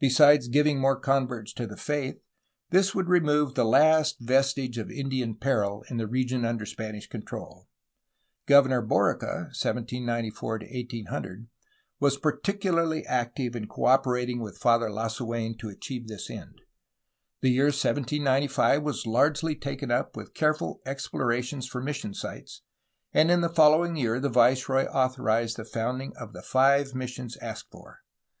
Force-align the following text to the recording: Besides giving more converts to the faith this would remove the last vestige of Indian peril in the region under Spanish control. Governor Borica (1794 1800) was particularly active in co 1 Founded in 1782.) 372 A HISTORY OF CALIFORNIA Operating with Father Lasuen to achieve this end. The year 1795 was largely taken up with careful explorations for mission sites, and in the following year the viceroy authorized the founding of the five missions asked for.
Besides 0.00 0.48
giving 0.48 0.80
more 0.80 0.98
converts 0.98 1.52
to 1.52 1.64
the 1.68 1.76
faith 1.76 2.18
this 2.70 2.92
would 2.92 3.08
remove 3.08 3.54
the 3.54 3.64
last 3.64 4.16
vestige 4.18 4.78
of 4.78 4.90
Indian 4.90 5.36
peril 5.36 5.84
in 5.88 5.96
the 5.96 6.08
region 6.08 6.44
under 6.44 6.66
Spanish 6.66 7.06
control. 7.06 7.68
Governor 8.46 8.82
Borica 8.82 9.46
(1794 9.54 10.54
1800) 10.54 11.46
was 12.00 12.16
particularly 12.16 13.06
active 13.06 13.54
in 13.54 13.68
co 13.68 13.82
1 13.82 14.02
Founded 14.02 14.28
in 14.28 14.40
1782.) 14.40 14.42
372 14.42 14.42
A 14.42 14.42
HISTORY 14.42 14.42
OF 14.42 14.42
CALIFORNIA 14.42 14.42
Operating 14.42 14.42
with 14.42 14.58
Father 14.58 14.90
Lasuen 14.90 15.58
to 15.58 15.68
achieve 15.68 16.08
this 16.08 16.28
end. 16.30 16.60
The 17.42 17.50
year 17.50 17.64
1795 17.66 18.82
was 18.82 19.06
largely 19.06 19.54
taken 19.54 19.92
up 19.92 20.16
with 20.16 20.34
careful 20.34 20.80
explorations 20.84 21.68
for 21.68 21.80
mission 21.80 22.12
sites, 22.12 22.62
and 23.14 23.30
in 23.30 23.42
the 23.42 23.48
following 23.48 23.94
year 23.94 24.18
the 24.18 24.28
viceroy 24.28 24.86
authorized 24.86 25.56
the 25.58 25.64
founding 25.64 26.12
of 26.16 26.32
the 26.32 26.42
five 26.42 26.92
missions 26.92 27.36
asked 27.36 27.70
for. 27.70 28.00